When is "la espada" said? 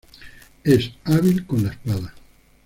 1.63-2.11